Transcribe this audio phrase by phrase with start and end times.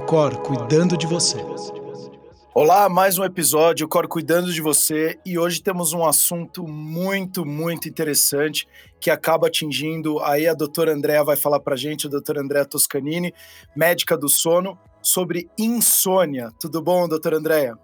[0.00, 1.44] o Cor cuidando de você.
[2.54, 7.44] Olá, mais um episódio, o Cor cuidando de você, e hoje temos um assunto muito,
[7.44, 8.66] muito interessante
[8.98, 13.34] que acaba atingindo, aí a doutora Andréa vai falar pra gente, a doutora Andréa Toscanini,
[13.76, 16.50] médica do sono, sobre insônia.
[16.58, 17.74] Tudo bom, doutora Andréa?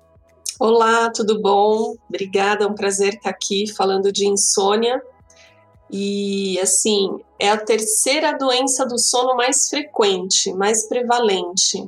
[0.59, 1.96] Olá, tudo bom?
[2.09, 5.02] Obrigada, é um prazer estar aqui falando de insônia.
[5.91, 11.87] E assim, é a terceira doença do sono mais frequente, mais prevalente.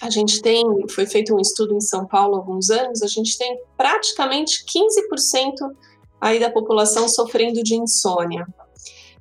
[0.00, 3.36] A gente tem, foi feito um estudo em São Paulo há alguns anos, a gente
[3.38, 5.52] tem praticamente 15%
[6.20, 8.46] aí da população sofrendo de insônia.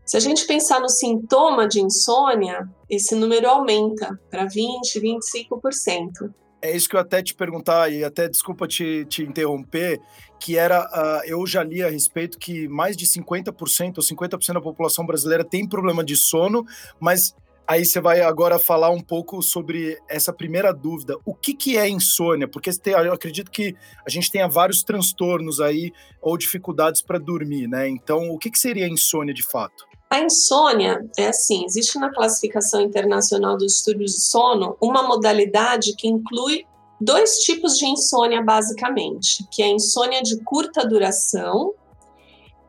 [0.06, 6.32] Se a gente pensar no sintoma de insônia, esse número aumenta para 20, 25%
[6.66, 10.02] é isso que eu até te perguntar, e até desculpa te, te interromper,
[10.40, 14.62] que era, uh, eu já li a respeito que mais de 50% ou 50% da
[14.62, 16.66] população brasileira tem problema de sono,
[17.00, 17.36] mas
[17.68, 21.18] aí você vai agora falar um pouco sobre essa primeira dúvida.
[21.26, 22.48] O que, que é insônia?
[22.48, 27.88] Porque eu acredito que a gente tenha vários transtornos aí ou dificuldades para dormir, né?
[27.88, 29.86] Então, o que, que seria insônia de fato?
[30.10, 36.08] A insônia é assim: existe na classificação internacional dos distúrbios de sono uma modalidade que
[36.08, 36.66] inclui
[37.02, 41.74] dois tipos de insônia, basicamente, que é a insônia de curta duração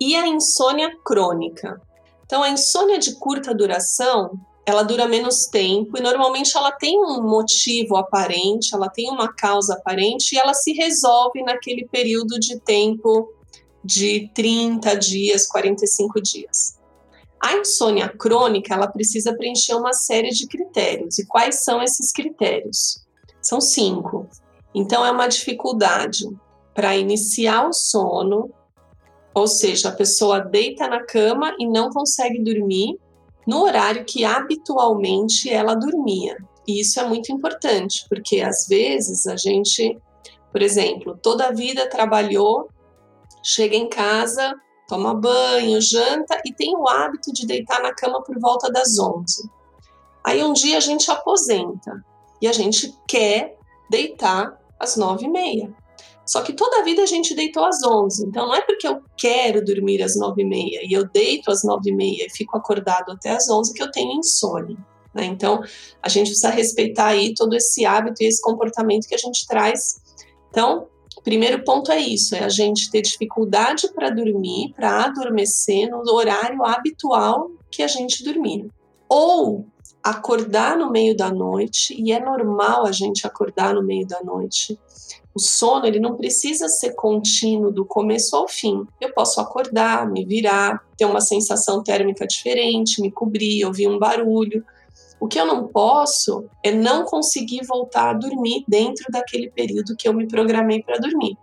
[0.01, 1.81] e a insônia crônica.
[2.25, 4.33] Então, a insônia de curta duração
[4.67, 9.75] ela dura menos tempo e normalmente ela tem um motivo aparente, ela tem uma causa
[9.75, 13.33] aparente e ela se resolve naquele período de tempo
[13.85, 16.77] de 30 dias, 45 dias.
[17.41, 21.17] A insônia crônica, ela precisa preencher uma série de critérios.
[21.21, 23.05] E quais são esses critérios?
[23.41, 24.27] São cinco.
[24.75, 26.25] Então, é uma dificuldade
[26.75, 28.51] para iniciar o sono,
[29.33, 32.99] ou seja, a pessoa deita na cama e não consegue dormir
[33.47, 36.37] no horário que habitualmente ela dormia.
[36.67, 39.97] E isso é muito importante, porque às vezes a gente,
[40.51, 42.69] por exemplo, toda a vida trabalhou,
[43.43, 44.55] chega em casa,
[44.89, 49.49] toma banho, janta e tem o hábito de deitar na cama por volta das 11.
[50.25, 52.05] Aí um dia a gente aposenta
[52.43, 53.57] e a gente quer
[53.89, 55.86] deitar às 9 e meia.
[56.27, 59.01] Só que toda a vida a gente deitou às 11, então não é porque eu
[59.17, 62.57] quero dormir às 9 e meia e eu deito às 9 e meia e fico
[62.57, 64.77] acordado até às 11 que eu tenho insônia.
[65.15, 65.25] Né?
[65.25, 65.63] Então
[66.03, 70.01] a gente precisa respeitar aí todo esse hábito e esse comportamento que a gente traz.
[70.51, 70.89] Então,
[71.27, 76.65] primeiro ponto é isso: é a gente ter dificuldade para dormir, para adormecer no horário
[76.65, 78.67] habitual que a gente dormia.
[79.09, 79.67] Ou
[80.03, 84.79] acordar no meio da noite, e é normal a gente acordar no meio da noite.
[85.37, 88.87] O sono ele não precisa ser contínuo do começo ao fim.
[88.99, 94.65] Eu posso acordar, me virar, ter uma sensação térmica diferente, me cobrir, ouvir um barulho.
[95.21, 100.09] O que eu não posso é não conseguir voltar a dormir dentro daquele período que
[100.09, 101.37] eu me programei para dormir.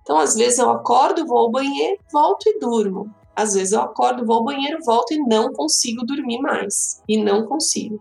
[0.00, 3.12] Então, às vezes eu acordo, vou ao banheiro, volto e durmo.
[3.34, 7.02] Às vezes eu acordo, vou ao banheiro, volto e não consigo dormir mais.
[7.08, 7.98] E não consigo.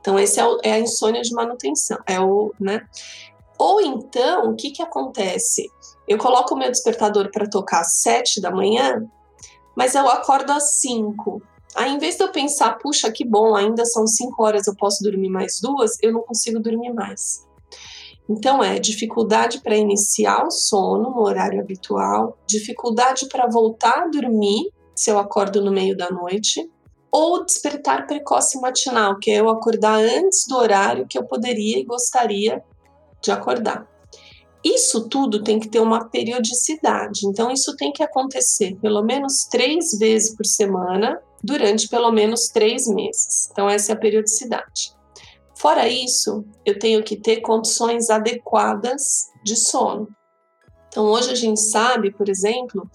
[0.00, 1.98] Então, esse é, é a insônia de manutenção.
[2.06, 2.86] É o, né?
[3.58, 5.68] Ou então, o que, que acontece?
[6.06, 9.04] Eu coloco o meu despertador para tocar às sete da manhã,
[9.76, 11.42] mas eu acordo às cinco.
[11.74, 15.02] Aí, em vez de eu pensar, puxa, que bom, ainda são cinco horas, eu posso
[15.02, 17.46] dormir mais duas, eu não consigo dormir mais.
[18.28, 24.70] Então, é dificuldade para iniciar o sono no horário habitual, dificuldade para voltar a dormir
[24.94, 26.68] se eu acordo no meio da noite,
[27.10, 31.84] ou despertar precoce matinal, que é eu acordar antes do horário que eu poderia e
[31.84, 32.62] gostaria
[33.22, 33.86] de acordar.
[34.64, 39.96] Isso tudo tem que ter uma periodicidade, então isso tem que acontecer pelo menos três
[39.98, 43.48] vezes por semana durante pelo menos três meses.
[43.50, 44.92] Então, essa é a periodicidade.
[45.54, 50.08] Fora isso, eu tenho que ter condições adequadas de sono.
[50.88, 52.88] Então, hoje a gente sabe, por exemplo,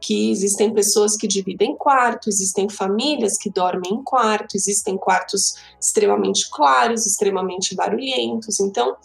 [0.00, 6.48] que existem pessoas que dividem quarto, existem famílias que dormem em quarto, existem quartos extremamente
[6.50, 8.60] claros, extremamente barulhentos.
[8.60, 8.96] Então,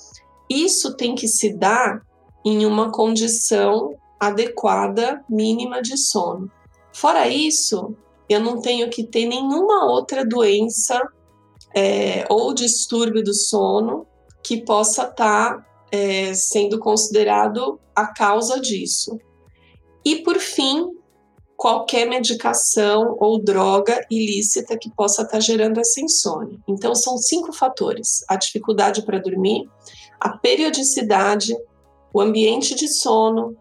[0.52, 2.02] isso tem que se dar
[2.44, 6.52] em uma condição adequada mínima de sono.
[6.94, 7.96] Fora isso,
[8.30, 11.02] eu não tenho que ter nenhuma outra doença
[11.76, 14.06] é, ou distúrbio do sono
[14.44, 19.20] que possa estar tá, é, sendo considerado a causa disso.
[20.04, 20.90] E, por fim,
[21.56, 26.58] qualquer medicação ou droga ilícita que possa estar tá gerando essa insônia.
[26.68, 29.70] Então, são cinco fatores: a dificuldade para dormir,
[30.22, 31.58] a periodicidade,
[32.14, 33.58] o ambiente de sono,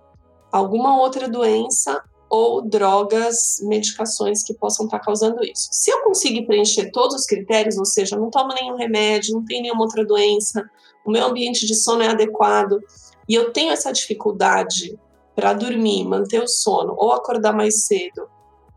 [0.53, 5.69] alguma outra doença ou drogas, medicações que possam estar causando isso.
[5.73, 9.63] Se eu conseguir preencher todos os critérios, ou seja, não tomo nenhum remédio, não tenho
[9.63, 10.69] nenhuma outra doença,
[11.05, 12.79] o meu ambiente de sono é adequado
[13.27, 14.99] e eu tenho essa dificuldade
[15.35, 18.29] para dormir, manter o sono ou acordar mais cedo,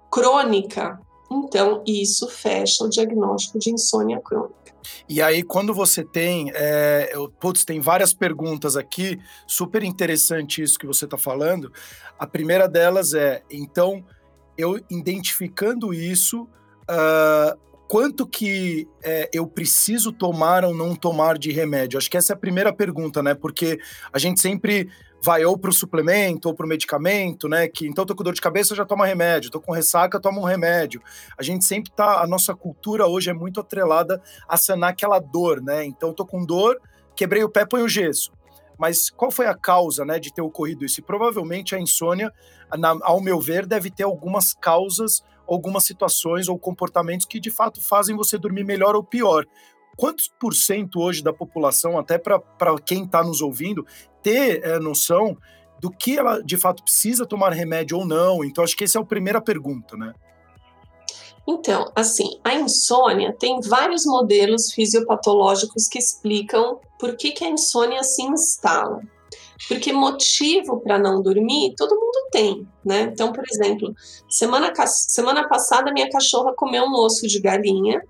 [0.09, 0.99] crônica,
[1.33, 4.63] então isso fecha o diagnóstico de insônia crônica.
[5.07, 6.51] E aí, quando você tem.
[6.53, 11.71] É, eu, putz, tem várias perguntas aqui, super interessante isso que você está falando.
[12.19, 14.03] A primeira delas é: então,
[14.57, 16.43] eu identificando isso,
[16.89, 17.57] uh,
[17.87, 21.97] quanto que é, eu preciso tomar ou não tomar de remédio?
[21.97, 23.33] Acho que essa é a primeira pergunta, né?
[23.33, 23.79] Porque
[24.11, 24.89] a gente sempre
[25.23, 27.69] vai ou para o suplemento ou para o medicamento, né?
[27.69, 30.43] Que então tô com dor de cabeça, já toma remédio, tô com ressaca, toma um
[30.43, 31.01] remédio.
[31.37, 35.61] A gente sempre tá, a nossa cultura hoje é muito atrelada a sanar aquela dor,
[35.61, 35.85] né?
[35.85, 36.77] Então tô com dor,
[37.15, 38.33] quebrei o pé, põe o gesso.
[38.77, 40.99] Mas qual foi a causa, né, de ter ocorrido isso?
[40.99, 42.29] E provavelmente a insônia,
[42.77, 47.81] na, ao meu ver, deve ter algumas causas, algumas situações ou comportamentos que de fato
[47.81, 49.45] fazem você dormir melhor ou pior
[49.97, 52.41] quantos por cento hoje da população, até para
[52.85, 53.85] quem está nos ouvindo,
[54.21, 55.37] ter é, noção
[55.79, 58.43] do que ela de fato precisa tomar remédio ou não.
[58.43, 60.13] Então, acho que essa é a primeira pergunta, né?
[61.45, 68.01] Então, assim, a insônia tem vários modelos fisiopatológicos que explicam por que, que a insônia
[68.01, 69.01] se instala.
[69.67, 73.01] Porque motivo para não dormir todo mundo tem, né?
[73.01, 73.93] Então, por exemplo,
[74.29, 78.01] semana, semana passada minha cachorra comeu um osso de galinha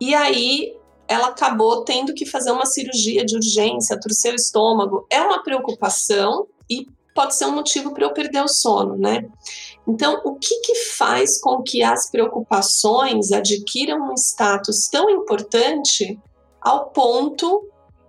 [0.00, 0.75] e aí
[1.08, 5.06] ela acabou tendo que fazer uma cirurgia de urgência, torcer o estômago.
[5.10, 9.26] É uma preocupação e pode ser um motivo para eu perder o sono, né?
[9.88, 16.18] Então, o que, que faz com que as preocupações adquiram um status tão importante
[16.60, 17.68] ao ponto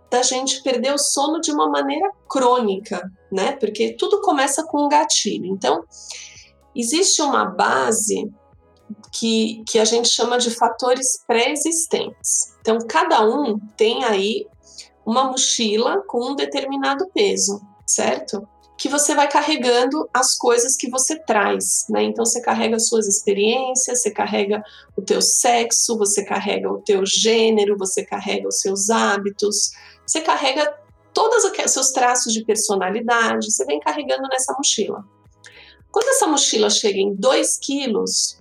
[0.10, 3.54] da gente perder o sono de uma maneira crônica, né?
[3.54, 5.46] Porque tudo começa com um gatilho.
[5.46, 5.84] Então,
[6.76, 8.30] existe uma base
[9.12, 12.54] que, que a gente chama de fatores pré-existentes.
[12.62, 14.46] Então, cada um tem aí
[15.06, 18.48] uma mochila com um determinado peso, certo?
[18.78, 22.04] Que você vai carregando as coisas que você traz, né?
[22.04, 24.62] Então, você carrega as suas experiências, você carrega
[24.96, 29.72] o teu sexo, você carrega o teu gênero, você carrega os seus hábitos,
[30.06, 30.72] você carrega
[31.14, 35.04] todos os seus traços de personalidade, você vem carregando nessa mochila.
[35.92, 38.38] Quando essa mochila chega em 2 quilos,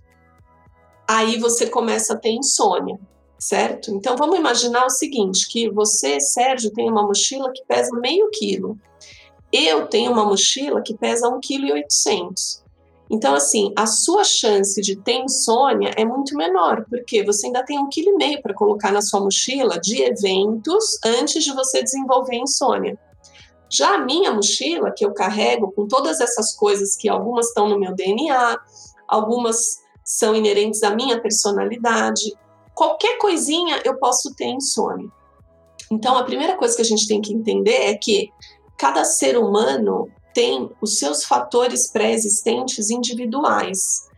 [1.09, 2.99] aí você começa a ter insônia,
[3.39, 3.91] certo?
[3.91, 8.79] Então vamos imaginar o seguinte: que você, Sérgio, tem uma mochila que pesa meio quilo.
[9.53, 12.67] Eu tenho uma mochila que pesa 1,8 kg.
[13.09, 17.79] Então, assim, a sua chance de ter insônia é muito menor, porque você ainda tem
[17.79, 22.35] um quilo e meio para colocar na sua mochila de eventos antes de você desenvolver
[22.37, 22.99] insônia.
[23.71, 27.79] Já a minha mochila, que eu carrego com todas essas coisas que algumas estão no
[27.79, 28.59] meu DNA,
[29.07, 32.33] algumas são inerentes à minha personalidade.
[32.73, 35.11] Qualquer coisinha eu posso ter insônia.
[35.91, 38.31] Então, a primeira coisa que a gente tem que entender é que
[38.79, 44.09] cada ser humano tem os seus fatores pré-existentes individuais.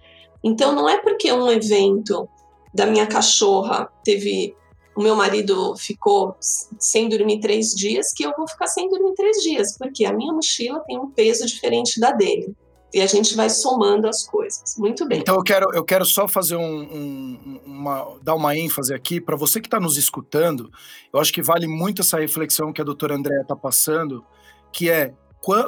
[0.44, 2.28] Então, não é porque um evento
[2.74, 4.54] da minha cachorra teve.
[4.94, 9.36] O meu marido ficou sem dormir três dias, que eu vou ficar sem dormir três
[9.42, 12.52] dias, porque a minha mochila tem um peso diferente da dele
[12.92, 14.76] e a gente vai somando as coisas.
[14.78, 15.20] Muito bem.
[15.20, 19.36] Então eu quero, eu quero só fazer um, um uma, dar uma ênfase aqui para
[19.36, 20.70] você que está nos escutando.
[21.12, 24.24] Eu acho que vale muito essa reflexão que a doutora Andréa está passando,
[24.72, 25.12] que é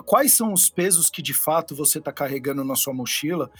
[0.04, 3.50] quais são os pesos que de fato você está carregando na sua mochila,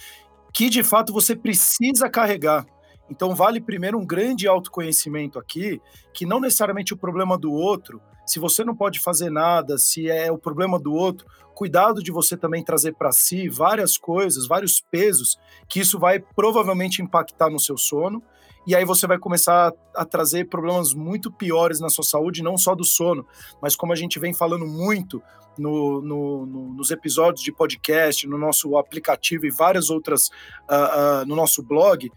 [0.53, 2.67] que de fato você precisa carregar.
[3.11, 5.81] Então vale primeiro um grande autoconhecimento aqui,
[6.15, 8.01] que não necessariamente o problema do outro,
[8.31, 11.27] se você não pode fazer nada, se é o problema do outro,
[11.61, 15.39] cuidado de você também trazer para si várias coisas, vários pesos,
[15.69, 18.23] que isso vai provavelmente impactar no seu sono.
[18.67, 22.57] E aí você vai começar a, a trazer problemas muito piores na sua saúde, não
[22.57, 23.27] só do sono,
[23.61, 25.23] mas como a gente vem falando muito
[25.59, 31.27] no, no, no, nos episódios de podcast, no nosso aplicativo e várias outras uh, uh,
[31.27, 32.11] no nosso blog,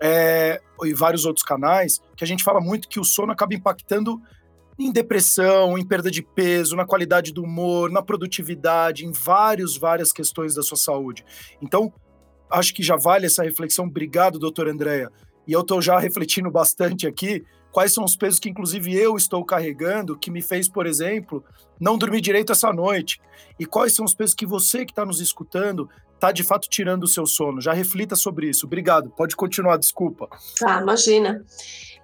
[0.00, 4.18] é, e vários outros canais, que a gente fala muito que o sono acaba impactando
[4.78, 10.12] em depressão, em perda de peso, na qualidade do humor, na produtividade, em vários, várias
[10.12, 11.24] questões da sua saúde.
[11.60, 11.92] Então,
[12.50, 13.86] acho que já vale essa reflexão.
[13.86, 15.10] Obrigado, doutor Andréa.
[15.46, 19.44] E eu estou já refletindo bastante aqui quais são os pesos que, inclusive, eu estou
[19.44, 21.44] carregando, que me fez, por exemplo,
[21.80, 23.20] não dormir direito essa noite.
[23.58, 27.04] E quais são os pesos que você que está nos escutando está, de fato, tirando
[27.04, 27.60] o seu sono.
[27.60, 28.66] Já reflita sobre isso.
[28.66, 29.10] Obrigado.
[29.10, 30.28] Pode continuar, desculpa.
[30.64, 31.44] Ah, imagina.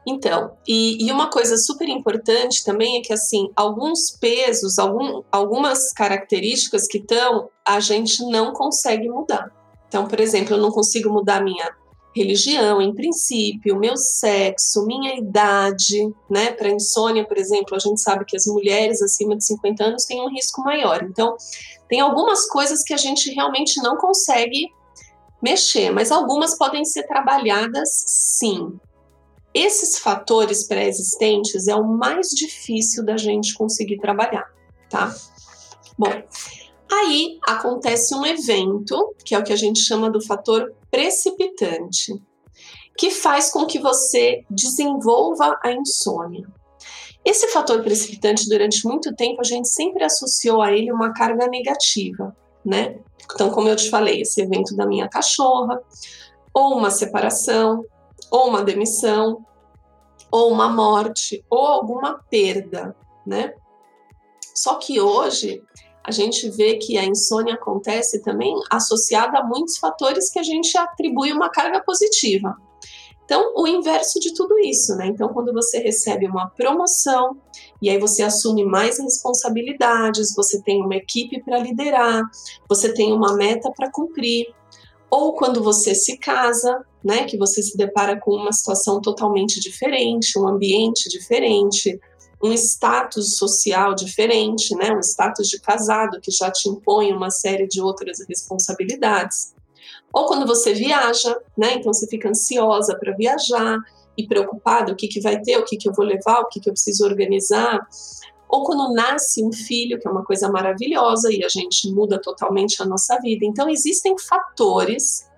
[0.06, 5.92] Então, e, e, uma coisa super importante também é que, assim, alguns pesos, algum, algumas
[5.92, 9.50] características que estão, a gente não consegue mudar.
[9.88, 11.72] Então, por exemplo, eu não consigo mudar minha
[12.14, 16.52] religião, em princípio, meu sexo, minha idade, né?
[16.52, 20.20] Para insônia, por exemplo, a gente sabe que as mulheres acima de 50 anos têm
[20.20, 21.02] um risco maior.
[21.02, 21.36] Então,
[21.88, 24.68] tem algumas coisas que a gente realmente não consegue
[25.42, 28.78] mexer, mas algumas podem ser trabalhadas sim.
[29.54, 34.52] Esses fatores pré-existentes é o mais difícil da gente conseguir trabalhar,
[34.90, 35.14] tá?
[35.96, 36.10] Bom,
[36.90, 42.20] aí acontece um evento, que é o que a gente chama do fator precipitante,
[42.98, 46.46] que faz com que você desenvolva a insônia.
[47.24, 52.36] Esse fator precipitante, durante muito tempo, a gente sempre associou a ele uma carga negativa,
[52.64, 52.98] né?
[53.32, 55.80] Então, como eu te falei, esse evento da minha cachorra,
[56.52, 57.84] ou uma separação,
[58.34, 59.46] ou uma demissão,
[60.28, 63.54] ou uma morte, ou alguma perda, né?
[64.52, 65.62] Só que hoje
[66.02, 70.76] a gente vê que a insônia acontece também associada a muitos fatores que a gente
[70.76, 72.56] atribui uma carga positiva.
[73.24, 75.06] Então, o inverso de tudo isso, né?
[75.06, 77.36] Então, quando você recebe uma promoção
[77.80, 82.20] e aí você assume mais responsabilidades, você tem uma equipe para liderar,
[82.68, 84.52] você tem uma meta para cumprir,
[85.08, 90.38] ou quando você se casa, né, que você se depara com uma situação totalmente diferente,
[90.38, 92.00] um ambiente diferente,
[92.42, 97.66] um status social diferente, né, um status de casado que já te impõe uma série
[97.66, 99.54] de outras responsabilidades.
[100.12, 101.74] Ou quando você viaja, né?
[101.74, 103.78] Então você fica ansiosa para viajar
[104.16, 106.60] e preocupada o que, que vai ter, o que, que eu vou levar, o que,
[106.60, 107.80] que eu preciso organizar.
[108.48, 112.80] Ou quando nasce um filho, que é uma coisa maravilhosa e a gente muda totalmente
[112.80, 113.44] a nossa vida.
[113.44, 115.28] Então existem fatores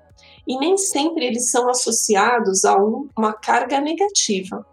[0.46, 4.64] e nem sempre eles são associados a um, uma carga negativa,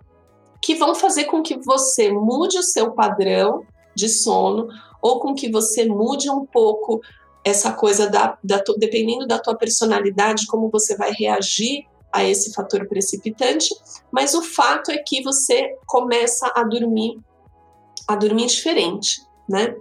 [0.61, 3.65] que vão fazer com que você mude o seu padrão
[3.95, 4.67] de sono
[5.01, 7.01] ou com que você mude um pouco
[7.43, 12.87] essa coisa da, da dependendo da tua personalidade, como você vai reagir a esse fator
[12.87, 13.75] precipitante,
[14.11, 17.19] mas o fato é que você começa a dormir
[18.07, 19.75] a dormir diferente, né?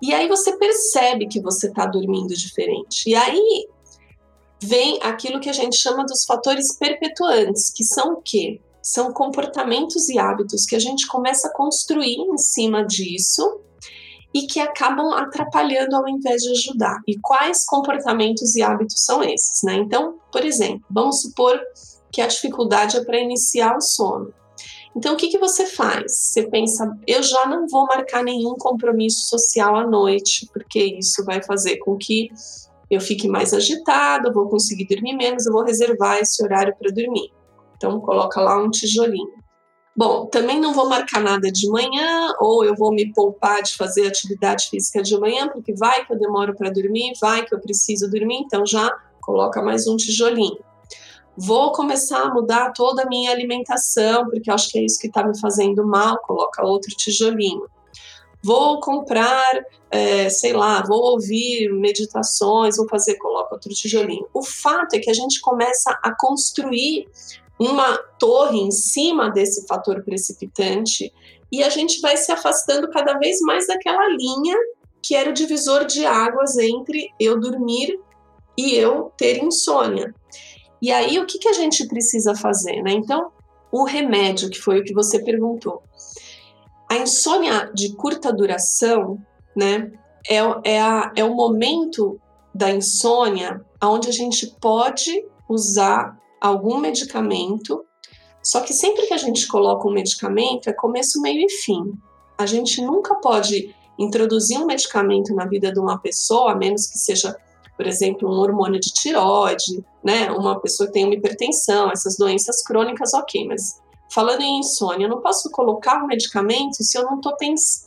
[0.00, 3.10] E aí você percebe que você está dormindo diferente.
[3.10, 3.68] E aí
[4.62, 8.60] vem aquilo que a gente chama dos fatores perpetuantes, que são o quê?
[8.82, 13.60] São comportamentos e hábitos que a gente começa a construir em cima disso
[14.34, 16.98] e que acabam atrapalhando ao invés de ajudar.
[17.06, 19.62] E quais comportamentos e hábitos são esses?
[19.62, 19.76] Né?
[19.76, 21.60] Então, por exemplo, vamos supor
[22.12, 24.32] que a dificuldade é para iniciar o sono.
[24.96, 26.12] Então, o que, que você faz?
[26.12, 31.42] Você pensa, eu já não vou marcar nenhum compromisso social à noite, porque isso vai
[31.42, 32.30] fazer com que
[32.90, 37.32] eu fique mais agitado, vou conseguir dormir menos, eu vou reservar esse horário para dormir.
[37.76, 39.38] Então, coloca lá um tijolinho.
[39.96, 44.06] Bom, também não vou marcar nada de manhã, ou eu vou me poupar de fazer
[44.06, 48.08] atividade física de manhã, porque vai que eu demoro para dormir, vai que eu preciso
[48.08, 50.58] dormir, então já coloca mais um tijolinho.
[51.36, 55.26] Vou começar a mudar toda a minha alimentação, porque acho que é isso que está
[55.26, 57.68] me fazendo mal, coloca outro tijolinho.
[58.42, 64.26] Vou comprar, é, sei lá, vou ouvir meditações, vou fazer, coloca outro tijolinho.
[64.32, 67.08] O fato é que a gente começa a construir
[67.58, 71.12] uma torre em cima desse fator precipitante
[71.50, 74.56] e a gente vai se afastando cada vez mais daquela linha
[75.02, 77.98] que era o divisor de águas entre eu dormir
[78.56, 80.14] e eu ter insônia.
[80.82, 82.92] E aí o que, que a gente precisa fazer, né?
[82.92, 83.32] Então,
[83.70, 85.82] o remédio, que foi o que você perguntou.
[86.88, 89.18] A insônia de curta duração,
[89.54, 89.92] né,
[90.28, 92.18] é, é, a, é o momento
[92.54, 97.84] da insônia onde a gente pode usar algum medicamento,
[98.42, 101.92] só que sempre que a gente coloca um medicamento é começo, meio e fim.
[102.38, 106.98] A gente nunca pode introduzir um medicamento na vida de uma pessoa, a menos que
[106.98, 107.36] seja,
[107.76, 110.30] por exemplo, um hormônio de tiroide, né?
[110.30, 115.10] Uma pessoa que tem uma hipertensão, essas doenças crônicas, ok, mas falando em insônia, eu
[115.10, 117.34] não posso colocar um medicamento se eu não estou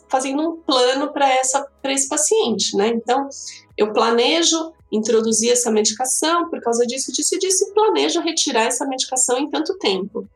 [0.08, 1.28] fazendo um plano para
[1.92, 2.90] esse paciente, né?
[2.90, 3.28] Então,
[3.78, 8.86] eu planejo introduzir essa medicação por causa disso, disso e disso, e planejo retirar essa
[8.86, 10.28] medicação em tanto tempo.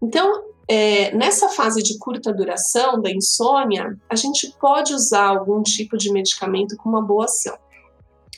[0.00, 5.96] Então, é, nessa fase de curta duração da insônia, a gente pode usar algum tipo
[5.96, 7.56] de medicamento com uma boa ação.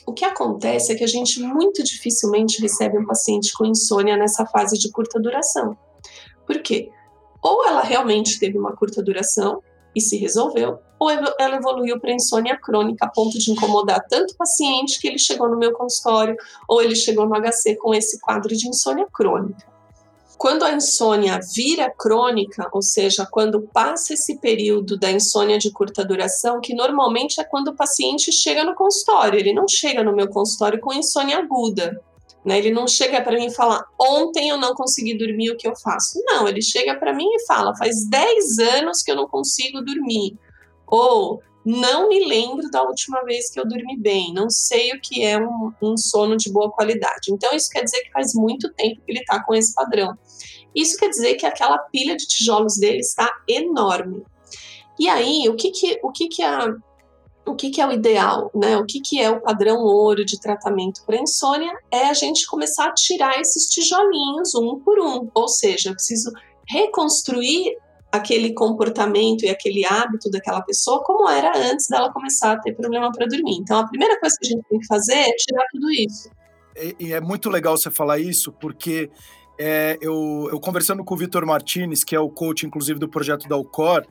[0.07, 4.47] O que acontece é que a gente muito dificilmente recebe um paciente com insônia nessa
[4.47, 5.77] fase de curta duração.
[6.49, 6.91] Por quê?
[7.43, 9.63] Ou ela realmente teve uma curta duração
[9.95, 14.37] e se resolveu, ou ela evoluiu para insônia crônica a ponto de incomodar tanto o
[14.37, 16.35] paciente que ele chegou no meu consultório
[16.67, 19.67] ou ele chegou no HC com esse quadro de insônia crônica.
[20.39, 26.05] quando a insônia vira crônica, ou seja, quando passa esse período da insônia de curta
[26.05, 30.29] duração, que normalmente é quando o paciente chega no consultório, ele não chega no meu
[30.29, 32.01] consultório com insônia aguda.
[32.45, 32.59] Né?
[32.59, 35.77] Ele não chega para mim e fala, ontem eu não consegui dormir, o que eu
[35.77, 36.23] faço?
[36.25, 40.37] Não, ele chega para mim e fala, faz 10 anos que eu não consigo dormir.
[40.87, 45.23] Ou não me lembro da última vez que eu dormi bem, não sei o que
[45.23, 47.31] é um, um sono de boa qualidade.
[47.31, 50.17] Então, isso quer dizer que faz muito tempo que ele está com esse padrão.
[50.75, 54.23] Isso quer dizer que aquela pilha de tijolos dele está enorme.
[54.99, 56.75] E aí, o que que, o que, que, a,
[57.49, 58.77] o que, que é o ideal, né?
[58.77, 61.73] O que, que é o padrão ouro de tratamento para insônia?
[61.91, 65.29] É a gente começar a tirar esses tijolinhos um por um.
[65.35, 66.31] Ou seja, eu preciso
[66.69, 67.77] reconstruir
[68.11, 73.11] aquele comportamento e aquele hábito daquela pessoa como era antes dela começar a ter problema
[73.13, 73.59] para dormir.
[73.61, 76.31] Então, a primeira coisa que a gente tem que fazer é tirar tudo isso.
[76.77, 79.11] E, e é muito legal você falar isso, porque
[79.59, 83.49] é, eu, eu, conversando com o Vitor Martinez, que é o coach, inclusive, do projeto
[83.49, 84.07] da Alcor,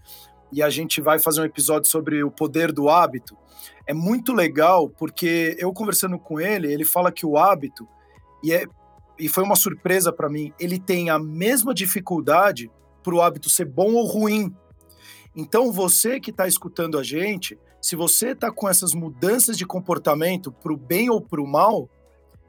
[0.51, 3.37] e a gente vai fazer um episódio sobre o poder do hábito.
[3.85, 7.87] É muito legal, porque eu conversando com ele, ele fala que o hábito,
[8.43, 8.65] e, é,
[9.19, 12.71] e foi uma surpresa para mim, ele tem a mesma dificuldade
[13.03, 14.53] para o hábito ser bom ou ruim.
[15.35, 20.51] Então, você que está escutando a gente, se você está com essas mudanças de comportamento
[20.51, 21.89] para o bem ou para o mal,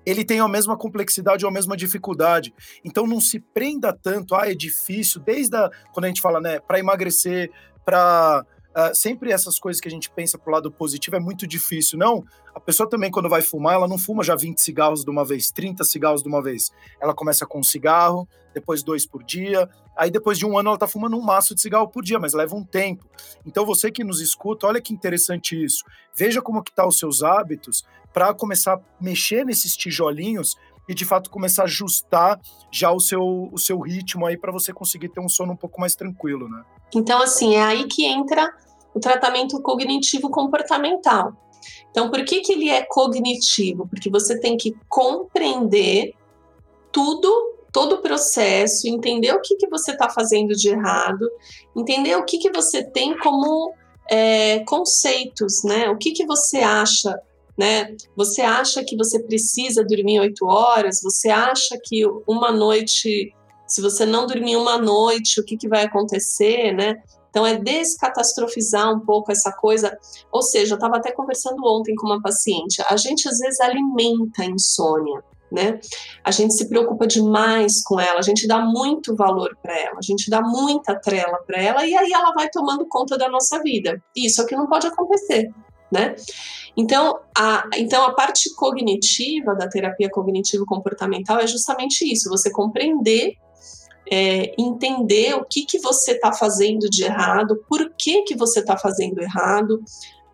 [0.04, 2.54] ele tem a mesma complexidade ou a mesma dificuldade.
[2.82, 6.58] Então, não se prenda tanto, ah, é difícil, desde a, quando a gente fala, né,
[6.58, 7.50] para emagrecer,
[7.88, 11.98] para Uh, sempre essas coisas que a gente pensa pro lado positivo é muito difícil.
[11.98, 12.22] Não,
[12.54, 15.50] a pessoa também, quando vai fumar, ela não fuma já 20 cigarros de uma vez,
[15.50, 16.70] 30 cigarros de uma vez.
[17.00, 20.78] Ela começa com um cigarro, depois dois por dia, aí depois de um ano ela
[20.78, 23.04] tá fumando um maço de cigarro por dia, mas leva um tempo.
[23.44, 25.82] Então você que nos escuta, olha que interessante isso.
[26.14, 30.56] Veja como que tá os seus hábitos para começar a mexer nesses tijolinhos
[30.88, 32.40] e de fato começar a ajustar
[32.70, 35.80] já o seu, o seu ritmo aí para você conseguir ter um sono um pouco
[35.80, 36.62] mais tranquilo, né?
[36.94, 38.52] Então, assim, é aí que entra
[38.94, 41.32] o tratamento cognitivo comportamental.
[41.90, 43.86] Então, por que, que ele é cognitivo?
[43.88, 46.14] Porque você tem que compreender
[46.92, 51.28] tudo, todo o processo, entender o que, que você está fazendo de errado,
[51.76, 53.72] entender o que, que você tem como
[54.10, 55.88] é, conceitos, né?
[55.90, 57.20] O que, que você acha
[57.58, 57.96] né?
[58.14, 61.00] Você acha que você precisa dormir oito horas?
[61.02, 63.34] Você acha que uma noite,
[63.68, 66.96] se você não dormir uma noite, o que, que vai acontecer, né?
[67.30, 69.96] Então é descatastrofizar um pouco essa coisa.
[70.32, 72.82] Ou seja, eu estava até conversando ontem com uma paciente.
[72.88, 75.22] A gente às vezes alimenta a insônia.
[75.50, 75.80] Né?
[76.22, 80.04] A gente se preocupa demais com ela, a gente dá muito valor para ela, a
[80.04, 83.98] gente dá muita trela para ela e aí ela vai tomando conta da nossa vida.
[84.14, 85.48] Isso é que não pode acontecer,
[85.90, 86.14] né?
[86.76, 93.38] Então a, então, a parte cognitiva da terapia cognitivo-comportamental é justamente isso: você compreender,
[94.10, 98.76] é, entender o que, que você está fazendo de errado, por que, que você está
[98.76, 99.82] fazendo errado,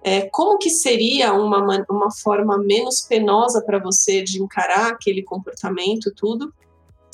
[0.02, 6.12] é, como que seria uma, uma forma menos penosa para você de encarar aquele comportamento,
[6.14, 6.52] tudo,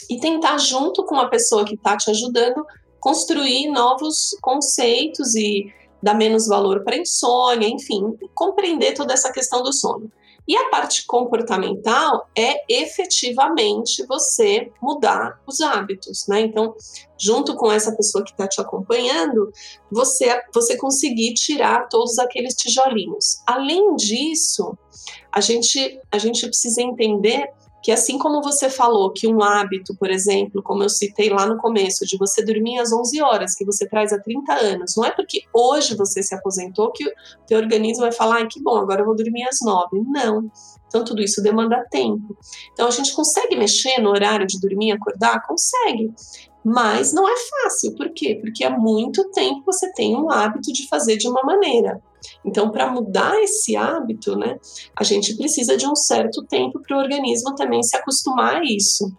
[0.08, 2.66] e tentar, junto com a pessoa que está te ajudando,
[2.98, 9.72] construir novos conceitos e dar menos valor para insônia, enfim, compreender toda essa questão do
[9.72, 10.10] sono.
[10.46, 16.40] E a parte comportamental é efetivamente você mudar os hábitos, né?
[16.40, 16.74] Então,
[17.18, 19.52] junto com essa pessoa que está te acompanhando,
[19.90, 23.42] você, você conseguir tirar todos aqueles tijolinhos.
[23.46, 24.76] Além disso,
[25.32, 27.50] a gente, a gente precisa entender
[27.82, 31.56] que assim como você falou que um hábito, por exemplo, como eu citei lá no
[31.56, 35.10] começo, de você dormir às 11 horas, que você traz há 30 anos, não é
[35.10, 37.12] porque hoje você se aposentou que o
[37.46, 40.02] teu organismo vai falar, ah, que bom, agora eu vou dormir às 9.
[40.06, 40.50] Não.
[40.86, 42.36] Então, tudo isso demanda tempo.
[42.72, 45.46] Então, a gente consegue mexer no horário de dormir e acordar?
[45.46, 46.12] Consegue.
[46.64, 47.94] Mas não é fácil.
[47.96, 48.38] Por quê?
[48.40, 52.02] Porque há muito tempo você tem um hábito de fazer de uma maneira.
[52.44, 54.58] Então, para mudar esse hábito, né,
[54.96, 59.10] a gente precisa de um certo tempo para o organismo também se acostumar a isso.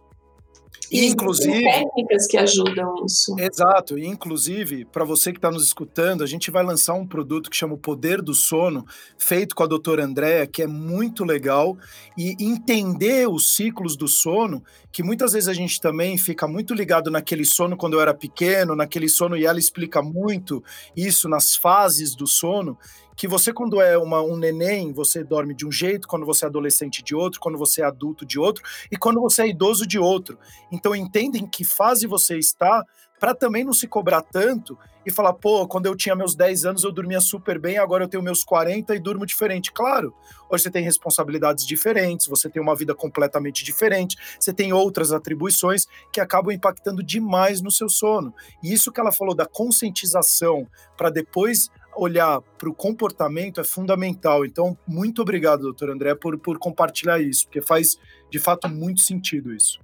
[0.92, 3.36] E, inclusive técnicas que ajudam isso.
[3.40, 7.50] Exato, e inclusive para você que está nos escutando, a gente vai lançar um produto
[7.50, 8.86] que chama o Poder do Sono,
[9.18, 11.78] feito com a doutora Andréa, que é muito legal
[12.18, 17.10] e entender os ciclos do sono, que muitas vezes a gente também fica muito ligado
[17.10, 20.62] naquele sono quando eu era pequeno, naquele sono e ela explica muito
[20.96, 22.78] isso nas fases do sono
[23.16, 26.48] que você, quando é uma, um neném, você dorme de um jeito, quando você é
[26.48, 30.00] adolescente de outro, quando você é adulto de outro, e quando você é idoso de
[30.00, 30.38] outro.
[30.72, 32.86] Então, entendem que fase você está
[33.22, 36.84] para também não se cobrar tanto e falar, pô, quando eu tinha meus 10 anos
[36.84, 39.72] eu dormia super bem, agora eu tenho meus 40 e durmo diferente.
[39.72, 40.12] Claro,
[40.50, 45.86] hoje você tem responsabilidades diferentes, você tem uma vida completamente diferente, você tem outras atribuições
[46.12, 48.34] que acabam impactando demais no seu sono.
[48.64, 54.46] E isso que ela falou da conscientização para depois olhar para o comportamento é fundamental.
[54.46, 57.98] Então, muito obrigado, doutor André, por, por compartilhar isso, porque faz
[58.30, 59.80] de fato muito sentido isso.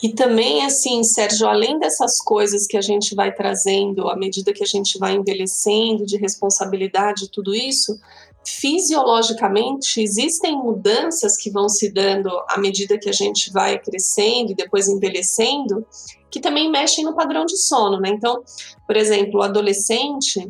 [0.00, 4.62] E também, assim, Sérgio, além dessas coisas que a gente vai trazendo à medida que
[4.62, 7.98] a gente vai envelhecendo, de responsabilidade, tudo isso,
[8.44, 14.54] fisiologicamente existem mudanças que vão se dando à medida que a gente vai crescendo e
[14.54, 15.84] depois envelhecendo,
[16.30, 18.10] que também mexem no padrão de sono, né?
[18.10, 18.42] Então,
[18.86, 20.48] por exemplo, o adolescente,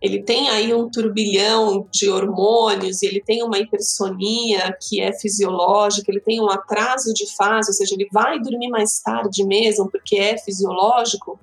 [0.00, 6.20] ele tem aí um turbilhão de hormônios, ele tem uma hipersonia que é fisiológica, ele
[6.20, 10.38] tem um atraso de fase, ou seja, ele vai dormir mais tarde mesmo, porque é
[10.38, 11.38] fisiológico.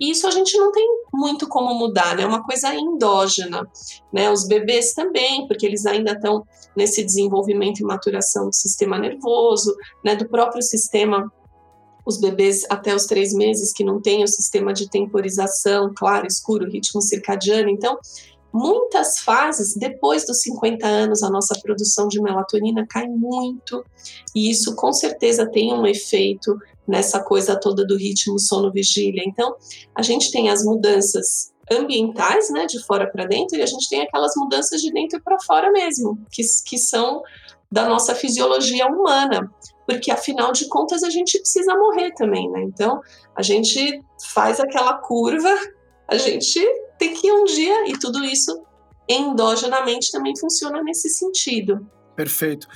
[0.00, 0.84] E isso a gente não tem
[1.14, 2.24] muito como mudar, né?
[2.24, 3.64] É uma coisa endógena,
[4.12, 4.30] né?
[4.32, 10.16] Os bebês também, porque eles ainda estão nesse desenvolvimento e maturação do sistema nervoso, né?
[10.16, 11.30] Do próprio sistema
[12.04, 16.70] os bebês até os três meses que não têm o sistema de temporização, claro, escuro,
[16.70, 17.68] ritmo circadiano.
[17.68, 17.98] Então,
[18.52, 23.84] muitas fases, depois dos 50 anos, a nossa produção de melatonina cai muito,
[24.34, 29.22] e isso com certeza tem um efeito nessa coisa toda do ritmo sono-vigília.
[29.26, 29.54] Então,
[29.94, 34.02] a gente tem as mudanças ambientais, né, de fora para dentro, e a gente tem
[34.02, 37.22] aquelas mudanças de dentro para fora mesmo, que, que são
[37.70, 39.50] da nossa fisiologia humana
[39.94, 42.62] porque afinal de contas a gente precisa morrer também, né?
[42.62, 43.00] Então
[43.34, 44.00] a gente
[44.32, 45.54] faz aquela curva,
[46.08, 46.60] a gente
[46.98, 48.62] tem que ir um dia e tudo isso
[49.08, 51.86] endogenamente também funciona nesse sentido.
[52.14, 52.66] Perfeito.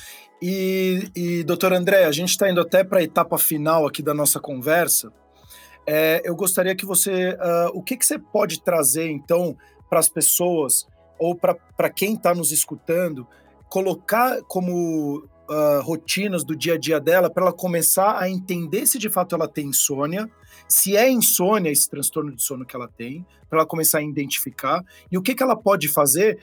[0.42, 4.12] E, e doutor André, a gente está indo até para a etapa final aqui da
[4.12, 5.10] nossa conversa.
[5.86, 9.56] É, eu gostaria que você, uh, o que, que você pode trazer então
[9.88, 10.86] para as pessoas
[11.18, 13.26] ou para quem está nos escutando,
[13.68, 18.98] colocar como uh, rotinas do dia a dia dela para ela começar a entender se
[18.98, 20.30] de fato ela tem insônia,
[20.68, 24.84] se é insônia esse transtorno de sono que ela tem, para ela começar a identificar
[25.10, 26.38] e o que, que ela pode fazer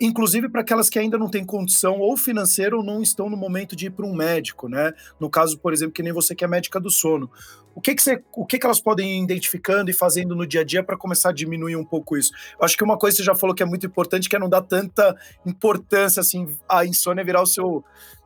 [0.00, 3.74] inclusive para aquelas que ainda não têm condição ou financeira ou não estão no momento
[3.74, 4.92] de ir para um médico, né?
[5.18, 7.30] No caso, por exemplo, que nem você que é médica do sono.
[7.74, 10.60] O que que, você, o que, que elas podem ir identificando e fazendo no dia
[10.60, 12.32] a dia para começar a diminuir um pouco isso?
[12.58, 14.38] Eu acho que uma coisa que você já falou que é muito importante, que é
[14.38, 17.82] não dar tanta importância assim, a insônia virar o seu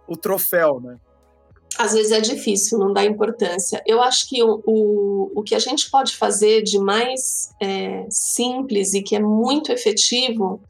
[0.06, 0.98] o troféu, né?
[1.78, 3.82] Às vezes é difícil, não dá importância.
[3.86, 8.94] Eu acho que o, o, o que a gente pode fazer de mais é, simples
[8.94, 10.60] e que é muito efetivo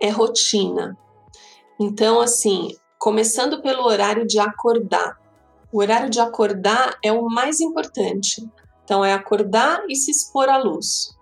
[0.00, 0.96] é rotina.
[1.80, 5.18] Então, assim, começando pelo horário de acordar.
[5.72, 8.48] O horário de acordar é o mais importante.
[8.84, 11.16] Então, é acordar e se expor à luz.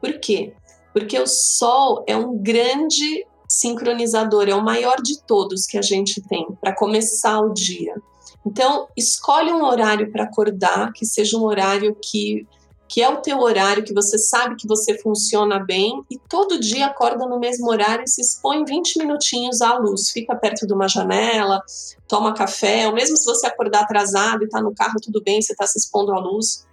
[0.00, 0.52] Por quê?
[0.92, 6.22] Porque o sol é um grande sincronizador, é o maior de todos que a gente
[6.22, 8.00] tem para começar o dia.
[8.46, 12.46] Então, escolhe um horário para acordar, que seja um horário que,
[12.88, 16.86] que é o teu horário, que você sabe que você funciona bem, e todo dia
[16.86, 20.10] acorda no mesmo horário e se expõe 20 minutinhos à luz.
[20.10, 21.60] Fica perto de uma janela,
[22.06, 25.52] toma café, ou mesmo se você acordar atrasado e está no carro, tudo bem, você
[25.52, 26.69] está se expondo à luz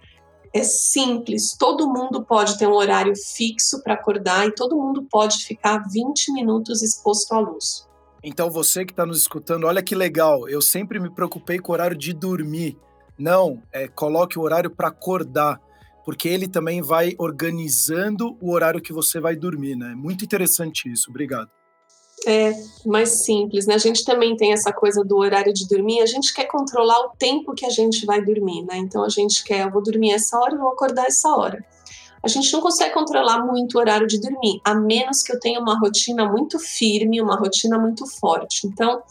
[0.54, 5.44] é simples, todo mundo pode ter um horário fixo para acordar e todo mundo pode
[5.44, 7.86] ficar 20 minutos exposto à luz.
[8.22, 11.74] Então você que está nos escutando, olha que legal, eu sempre me preocupei com o
[11.74, 12.76] horário de dormir.
[13.18, 15.60] Não, é, coloque o horário para acordar,
[16.04, 19.94] porque ele também vai organizando o horário que você vai dormir, né?
[19.94, 21.50] Muito interessante isso, obrigado.
[22.30, 22.52] É
[22.84, 23.74] mais simples, né?
[23.74, 27.10] A gente também tem essa coisa do horário de dormir, a gente quer controlar o
[27.18, 28.76] tempo que a gente vai dormir, né?
[28.76, 31.64] Então a gente quer, eu vou dormir essa hora, eu vou acordar essa hora.
[32.22, 35.58] A gente não consegue controlar muito o horário de dormir, a menos que eu tenha
[35.58, 38.66] uma rotina muito firme, uma rotina muito forte.
[38.66, 39.02] Então,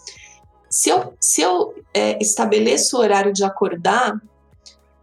[0.69, 4.21] se eu, se eu é, estabeleço o horário de acordar,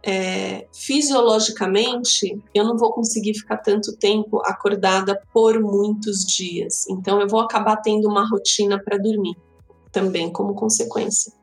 [0.07, 6.87] é, fisiologicamente, eu não vou conseguir ficar tanto tempo acordada por muitos dias.
[6.87, 9.35] Então, eu vou acabar tendo uma rotina para dormir
[9.91, 11.33] também, como consequência.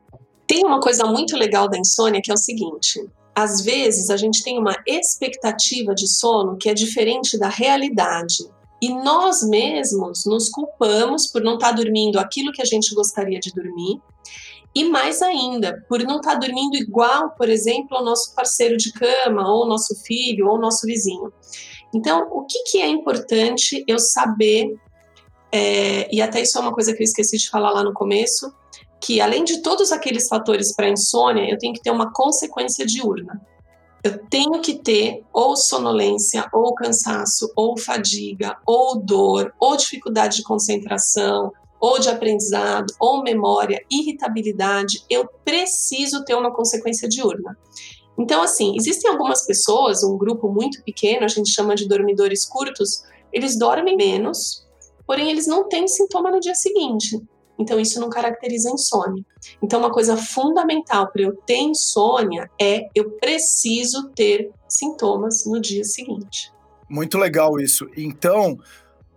[0.47, 4.41] Tem uma coisa muito legal da insônia que é o seguinte: às vezes a gente
[4.41, 8.47] tem uma expectativa de sono que é diferente da realidade.
[8.81, 13.39] E nós mesmos nos culpamos por não estar tá dormindo aquilo que a gente gostaria
[13.39, 14.01] de dormir
[14.75, 18.91] e mais ainda, por não estar tá dormindo igual, por exemplo, ao nosso parceiro de
[18.91, 21.31] cama, ou nosso filho, ou nosso vizinho.
[21.93, 24.75] Então, o que, que é importante eu saber
[25.55, 28.51] é, e até isso é uma coisa que eu esqueci de falar lá no começo,
[28.99, 33.39] que além de todos aqueles fatores para insônia, eu tenho que ter uma consequência diurna.
[34.03, 40.43] Eu tenho que ter ou sonolência, ou cansaço, ou fadiga, ou dor, ou dificuldade de
[40.43, 45.03] concentração, ou de aprendizado, ou memória, irritabilidade.
[45.09, 47.57] Eu preciso ter uma consequência diurna.
[48.17, 53.03] Então, assim, existem algumas pessoas, um grupo muito pequeno, a gente chama de dormidores curtos,
[53.33, 54.65] eles dormem menos,
[55.05, 57.21] porém eles não têm sintoma no dia seguinte.
[57.59, 59.25] Então, isso não caracteriza insônia.
[59.61, 65.83] Então, uma coisa fundamental para eu ter insônia é eu preciso ter sintomas no dia
[65.83, 66.49] seguinte.
[66.89, 67.89] Muito legal isso.
[67.97, 68.57] Então,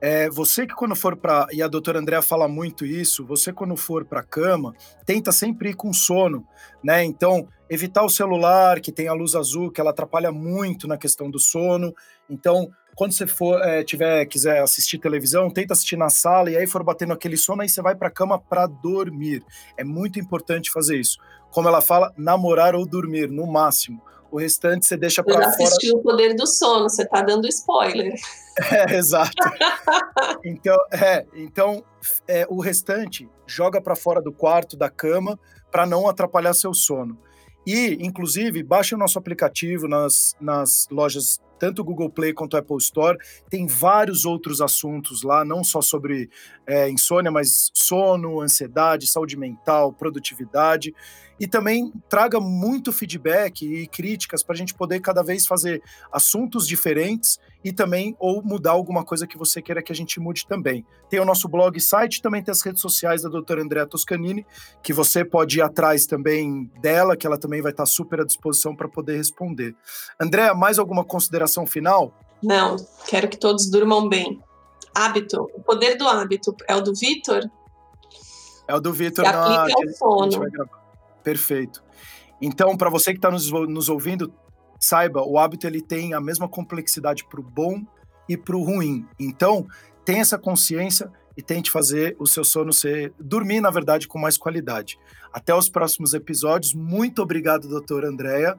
[0.07, 3.77] é, você que quando for para e a doutora Andréa fala muito isso, você quando
[3.77, 4.73] for para a cama,
[5.05, 6.47] tenta sempre ir com sono,
[6.81, 7.03] né?
[7.03, 11.29] Então, evitar o celular que tem a luz azul, que ela atrapalha muito na questão
[11.29, 11.93] do sono.
[12.31, 16.69] Então, quando você for é, tiver quiser assistir televisão, tenta assistir na sala e aí
[16.69, 19.43] for batendo aquele sono, aí você vai para a cama para dormir.
[19.77, 21.19] É muito importante fazer isso.
[21.51, 24.01] Como ela fala, namorar ou dormir no máximo.
[24.31, 25.47] O restante você deixa para fora.
[25.47, 28.15] Eu já assisti o Poder do Sono, você tá dando spoiler.
[28.73, 29.37] É, exato.
[30.43, 31.85] então, é, então
[32.27, 35.39] é, o restante joga para fora do quarto, da cama,
[35.71, 37.19] para não atrapalhar seu sono.
[37.67, 42.57] E, inclusive, baixe o nosso aplicativo nas, nas lojas tanto o Google Play quanto o
[42.57, 43.19] Apple Store.
[43.49, 46.31] Tem vários outros assuntos lá, não só sobre
[46.67, 50.95] é, insônia, mas sono, ansiedade, saúde mental, produtividade.
[51.39, 56.67] E também traga muito feedback e críticas para a gente poder cada vez fazer assuntos
[56.67, 60.85] diferentes e também ou mudar alguma coisa que você queira que a gente mude também.
[61.11, 64.47] Tem o nosso blog site, também tem as redes sociais da doutora Andréa Toscanini,
[64.83, 68.75] que você pode ir atrás também dela, que ela também vai estar super à disposição
[68.75, 69.75] para poder responder.
[70.21, 72.15] Andréa, mais alguma consideração final?
[72.43, 74.41] Não, quero que todos durmam bem.
[74.95, 77.43] Hábito, o poder do hábito é o do Vitor?
[78.69, 80.47] É o do Vitor na aplica ao sono.
[81.27, 81.83] Perfeito.
[82.41, 84.33] Então, para você que está nos, nos, ouvindo,
[84.79, 87.83] saiba, o hábito ele tem a mesma complexidade para o bom
[88.29, 89.05] e para o ruim.
[89.19, 89.67] Então,
[90.05, 94.39] tenha essa consciência e tente fazer o seu sono ser dormir, na verdade, com mais
[94.39, 95.01] qualidade.
[95.33, 96.73] Até os próximos episódios.
[96.73, 98.57] Muito obrigado, doutora Andréia.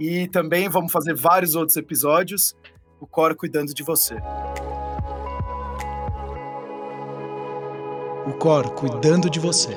[0.00, 2.56] E também vamos fazer vários outros episódios.
[2.98, 4.14] O Cor cuidando de você.
[8.26, 9.76] O Cor cuidando de você.